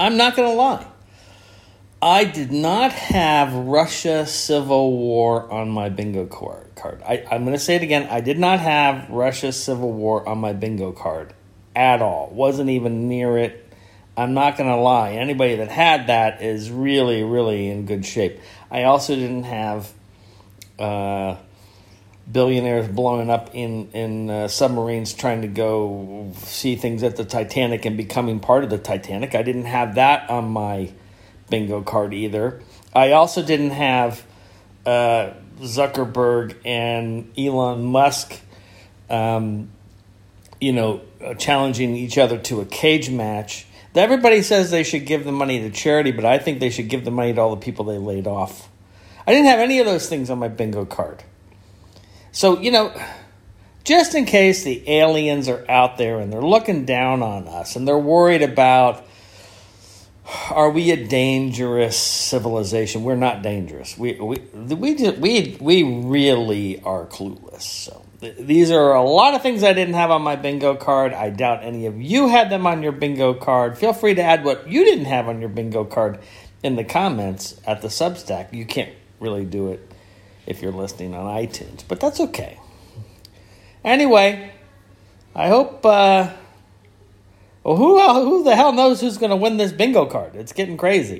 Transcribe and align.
I'm 0.00 0.16
not 0.16 0.34
going 0.34 0.48
to 0.48 0.56
lie. 0.56 0.86
I 2.00 2.24
did 2.24 2.50
not 2.50 2.90
have 2.92 3.52
Russia 3.54 4.24
Civil 4.24 4.96
War 4.96 5.52
on 5.52 5.68
my 5.68 5.90
bingo 5.90 6.24
card. 6.24 7.02
I, 7.02 7.22
I'm 7.30 7.44
going 7.44 7.54
to 7.54 7.62
say 7.62 7.76
it 7.76 7.82
again. 7.82 8.08
I 8.10 8.22
did 8.22 8.38
not 8.38 8.60
have 8.60 9.10
Russia 9.10 9.52
Civil 9.52 9.92
War 9.92 10.26
on 10.26 10.38
my 10.38 10.54
bingo 10.54 10.92
card 10.92 11.34
at 11.76 12.00
all. 12.00 12.30
Wasn't 12.32 12.70
even 12.70 13.08
near 13.08 13.36
it. 13.36 13.66
I'm 14.16 14.32
not 14.32 14.56
going 14.56 14.70
to 14.70 14.76
lie. 14.76 15.12
Anybody 15.12 15.56
that 15.56 15.68
had 15.68 16.06
that 16.06 16.40
is 16.40 16.70
really, 16.70 17.22
really 17.22 17.68
in 17.68 17.84
good 17.84 18.06
shape. 18.06 18.40
I 18.70 18.84
also 18.84 19.14
didn't 19.14 19.44
have 19.44 19.92
uh, 20.78 21.36
billionaires 22.30 22.88
blowing 22.88 23.30
up 23.30 23.50
in 23.54 23.90
in 23.92 24.30
uh, 24.30 24.48
submarines 24.48 25.12
trying 25.12 25.42
to 25.42 25.48
go 25.48 26.32
see 26.36 26.76
things 26.76 27.02
at 27.02 27.16
the 27.16 27.24
Titanic 27.24 27.84
and 27.84 27.96
becoming 27.96 28.40
part 28.40 28.64
of 28.64 28.70
the 28.70 28.78
Titanic. 28.78 29.34
I 29.34 29.42
didn't 29.42 29.64
have 29.64 29.96
that 29.96 30.30
on 30.30 30.48
my 30.50 30.92
bingo 31.48 31.82
card 31.82 32.14
either. 32.14 32.62
I 32.94 33.12
also 33.12 33.42
didn't 33.42 33.70
have 33.70 34.24
uh, 34.86 35.32
Zuckerberg 35.60 36.56
and 36.64 37.30
Elon 37.38 37.84
Musk, 37.84 38.38
um, 39.08 39.70
you 40.60 40.72
know, 40.72 41.02
challenging 41.38 41.96
each 41.96 42.18
other 42.18 42.38
to 42.38 42.60
a 42.60 42.64
cage 42.64 43.10
match. 43.10 43.66
Everybody 43.94 44.42
says 44.42 44.70
they 44.70 44.84
should 44.84 45.04
give 45.04 45.24
the 45.24 45.32
money 45.32 45.60
to 45.60 45.70
charity, 45.70 46.12
but 46.12 46.24
I 46.24 46.38
think 46.38 46.60
they 46.60 46.70
should 46.70 46.88
give 46.88 47.04
the 47.04 47.10
money 47.10 47.32
to 47.32 47.40
all 47.40 47.50
the 47.50 47.60
people 47.60 47.84
they 47.84 47.98
laid 47.98 48.26
off. 48.26 48.68
I 49.26 49.32
didn't 49.32 49.46
have 49.46 49.58
any 49.58 49.80
of 49.80 49.86
those 49.86 50.08
things 50.08 50.30
on 50.30 50.38
my 50.38 50.48
bingo 50.48 50.84
card. 50.84 51.24
So, 52.32 52.60
you 52.60 52.70
know, 52.70 52.92
just 53.84 54.14
in 54.14 54.24
case 54.24 54.62
the 54.62 54.88
aliens 54.88 55.48
are 55.48 55.64
out 55.68 55.98
there 55.98 56.20
and 56.20 56.32
they're 56.32 56.42
looking 56.42 56.84
down 56.84 57.22
on 57.22 57.48
us 57.48 57.76
and 57.76 57.86
they're 57.86 57.98
worried 57.98 58.42
about 58.42 59.06
are 60.50 60.70
we 60.70 60.90
a 60.92 61.08
dangerous 61.08 61.96
civilization? 61.96 63.02
We're 63.02 63.16
not 63.16 63.42
dangerous. 63.42 63.98
We 63.98 64.14
we 64.14 64.36
we 64.54 64.94
just, 64.94 65.18
we 65.18 65.56
we 65.60 65.82
really 65.82 66.80
are 66.82 67.06
clueless. 67.06 67.62
So 67.62 68.04
th- 68.20 68.36
these 68.38 68.70
are 68.70 68.92
a 68.92 69.02
lot 69.02 69.34
of 69.34 69.42
things 69.42 69.64
I 69.64 69.72
didn't 69.72 69.94
have 69.94 70.10
on 70.10 70.22
my 70.22 70.36
bingo 70.36 70.76
card. 70.76 71.12
I 71.12 71.30
doubt 71.30 71.64
any 71.64 71.86
of 71.86 72.00
you 72.00 72.28
had 72.28 72.50
them 72.50 72.66
on 72.66 72.82
your 72.82 72.92
bingo 72.92 73.34
card. 73.34 73.76
Feel 73.76 73.92
free 73.92 74.14
to 74.14 74.22
add 74.22 74.44
what 74.44 74.68
you 74.68 74.84
didn't 74.84 75.06
have 75.06 75.28
on 75.28 75.40
your 75.40 75.48
bingo 75.48 75.84
card 75.84 76.20
in 76.62 76.76
the 76.76 76.84
comments 76.84 77.60
at 77.66 77.82
the 77.82 77.88
Substack. 77.88 78.52
You 78.52 78.66
can't 78.66 78.94
really 79.18 79.44
do 79.44 79.72
it 79.72 79.90
if 80.46 80.62
you're 80.62 80.72
listening 80.72 81.14
on 81.14 81.26
iTunes, 81.26 81.82
but 81.86 82.00
that's 82.00 82.20
okay. 82.20 82.58
Anyway, 83.84 84.52
I 85.34 85.48
hope. 85.48 85.84
Uh, 85.84 86.30
well, 87.64 87.76
who 87.76 88.00
who 88.24 88.44
the 88.44 88.56
hell 88.56 88.72
knows 88.72 89.00
who's 89.00 89.18
going 89.18 89.30
to 89.30 89.36
win 89.36 89.56
this 89.56 89.72
bingo 89.72 90.06
card? 90.06 90.34
It's 90.34 90.52
getting 90.52 90.76
crazy. 90.76 91.18